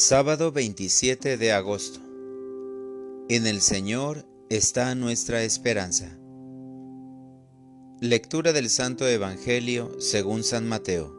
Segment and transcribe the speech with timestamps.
[0.00, 1.98] Sábado 27 de agosto.
[3.28, 6.16] En el Señor está nuestra esperanza.
[8.00, 11.12] Lectura del Santo Evangelio según San Mateo.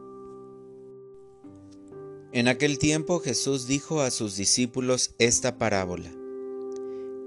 [2.32, 6.10] En aquel tiempo Jesús dijo a sus discípulos esta parábola.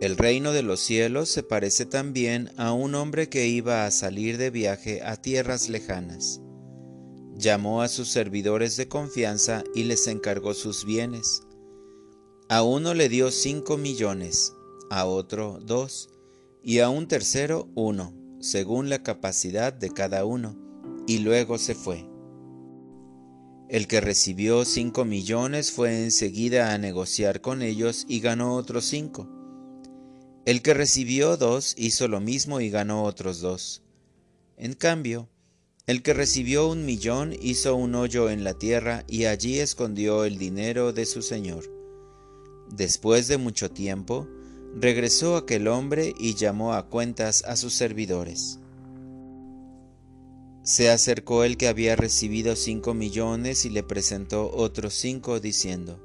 [0.01, 4.39] El reino de los cielos se parece también a un hombre que iba a salir
[4.39, 6.42] de viaje a tierras lejanas
[7.35, 11.43] llamó a sus servidores de confianza y les encargó sus bienes.
[12.49, 14.53] A uno le dio cinco millones,
[14.89, 16.09] a otro dos,
[16.61, 20.55] y a un tercero uno, según la capacidad de cada uno,
[21.07, 22.07] y luego se fue.
[23.69, 29.27] El que recibió cinco millones fue enseguida a negociar con ellos y ganó otros cinco.
[30.45, 33.81] El que recibió dos hizo lo mismo y ganó otros dos.
[34.57, 35.29] En cambio,
[35.85, 40.37] el que recibió un millón hizo un hoyo en la tierra y allí escondió el
[40.37, 41.65] dinero de su señor.
[42.71, 44.25] Después de mucho tiempo,
[44.75, 48.59] regresó aquel hombre y llamó a cuentas a sus servidores.
[50.63, 55.99] Se acercó el que había recibido cinco millones y le presentó otros cinco, diciendo,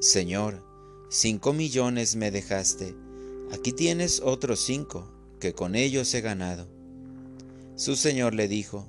[0.00, 0.64] Señor,
[1.10, 2.96] cinco millones me dejaste,
[3.52, 6.66] aquí tienes otros cinco, que con ellos he ganado.
[7.76, 8.88] Su señor le dijo,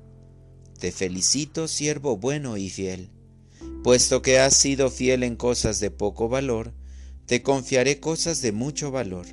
[0.81, 3.11] te felicito, siervo bueno y fiel.
[3.83, 6.73] Puesto que has sido fiel en cosas de poco valor,
[7.27, 9.27] te confiaré cosas de mucho valor.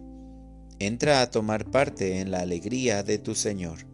[0.78, 3.86] Entra a tomar parte en la alegría de tu Señor.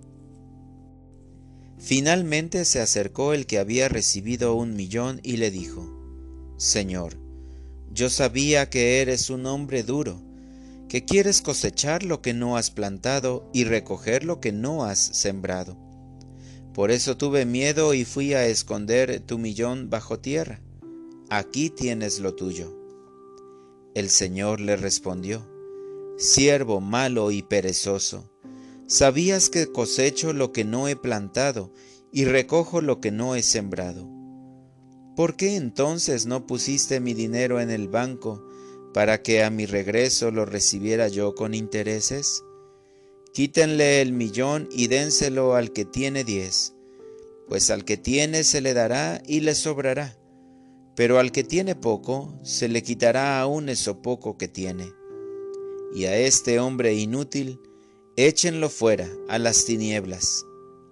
[1.79, 5.89] Finalmente se acercó el que había recibido un millón y le dijo,
[6.57, 7.17] Señor,
[7.93, 10.21] yo sabía que eres un hombre duro,
[10.89, 15.84] que quieres cosechar lo que no has plantado y recoger lo que no has sembrado.
[16.75, 20.61] Por eso tuve miedo y fui a esconder tu millón bajo tierra.
[21.31, 22.77] Aquí tienes lo tuyo.
[23.95, 25.49] El Señor le respondió,
[26.19, 28.29] Siervo malo y perezoso,
[28.89, 31.73] sabías que cosecho lo que no he plantado
[32.13, 34.09] y recojo lo que no he sembrado.
[35.15, 38.45] ¿Por qué entonces no pusiste mi dinero en el banco
[38.93, 42.43] para que a mi regreso lo recibiera yo con intereses?
[43.35, 46.73] Quítenle el millón y dénselo al que tiene diez,
[47.49, 50.17] pues al que tiene se le dará y le sobrará,
[50.95, 54.93] pero al que tiene poco se le quitará aún eso poco que tiene.
[55.97, 57.59] Y a este hombre inútil,
[58.17, 60.47] échenlo fuera a las tinieblas,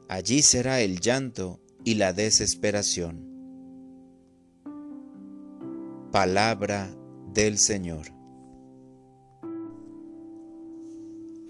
[0.09, 3.25] allí será el llanto y la desesperación.
[6.11, 6.93] Palabra
[7.33, 8.22] del Señor.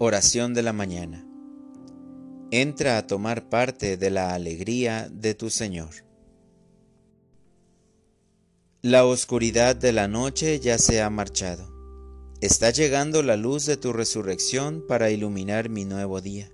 [0.05, 1.25] Oración de la mañana.
[2.51, 5.91] Entra a tomar parte de la alegría de tu Señor.
[8.81, 11.71] La oscuridad de la noche ya se ha marchado.
[12.41, 16.51] Está llegando la luz de tu resurrección para iluminar mi nuevo día.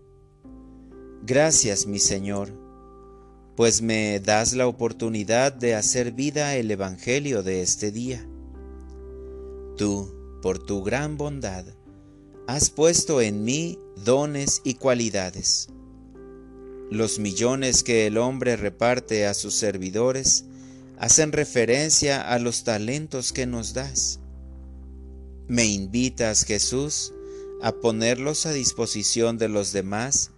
[1.24, 2.54] Gracias, mi Señor,
[3.56, 8.30] pues me das la oportunidad de hacer vida el Evangelio de este día.
[9.76, 11.66] Tú, por tu gran bondad,
[12.50, 15.70] has puesto en mí dones y cualidades.
[16.90, 20.46] Los millones que el hombre reparte a sus servidores
[20.98, 24.20] hacen referencia a los talentos que nos das.
[25.48, 27.14] Me invitas, Jesús,
[27.62, 30.32] a ponerlos a disposición de los demás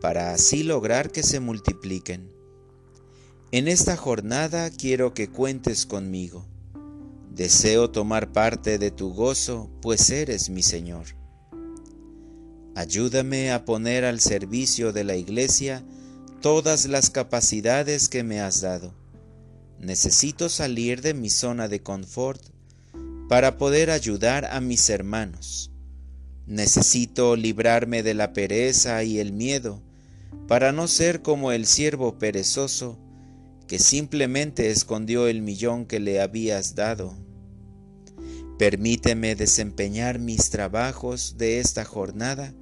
[0.00, 2.30] para así lograr que se multipliquen.
[3.50, 6.46] En esta jornada quiero que cuentes conmigo.
[7.34, 11.25] Deseo tomar parte de tu gozo, pues eres mi Señor.
[12.76, 15.82] Ayúdame a poner al servicio de la Iglesia
[16.42, 18.92] todas las capacidades que me has dado.
[19.80, 22.42] Necesito salir de mi zona de confort
[23.30, 25.70] para poder ayudar a mis hermanos.
[26.46, 29.80] Necesito librarme de la pereza y el miedo
[30.46, 32.98] para no ser como el siervo perezoso
[33.68, 37.16] que simplemente escondió el millón que le habías dado.
[38.58, 42.52] Permíteme desempeñar mis trabajos de esta jornada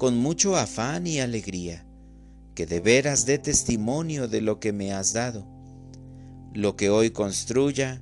[0.00, 1.86] con mucho afán y alegría,
[2.54, 5.46] que de veras dé testimonio de lo que me has dado.
[6.54, 8.00] Lo que hoy construya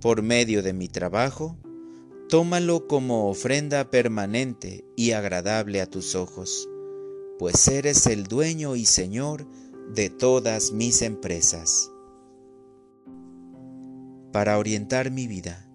[0.00, 1.58] por medio de mi trabajo,
[2.30, 6.66] tómalo como ofrenda permanente y agradable a tus ojos,
[7.38, 9.46] pues eres el dueño y Señor
[9.94, 11.90] de todas mis empresas.
[14.32, 15.68] Para orientar mi vida,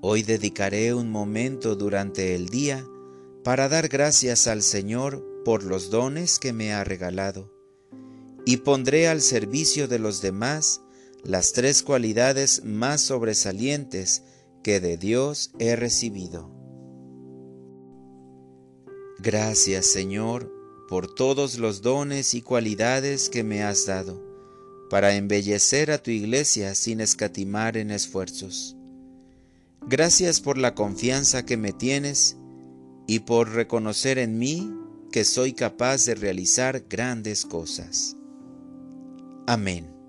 [0.00, 2.86] hoy dedicaré un momento durante el día
[3.44, 7.52] para dar gracias al Señor por los dones que me ha regalado,
[8.44, 10.82] y pondré al servicio de los demás
[11.24, 14.22] las tres cualidades más sobresalientes
[14.62, 16.50] que de Dios he recibido.
[19.18, 20.50] Gracias Señor
[20.88, 24.20] por todos los dones y cualidades que me has dado,
[24.90, 28.76] para embellecer a tu iglesia sin escatimar en esfuerzos.
[29.86, 32.36] Gracias por la confianza que me tienes
[33.10, 34.72] y por reconocer en mí
[35.10, 38.16] que soy capaz de realizar grandes cosas.
[39.48, 39.99] Amén.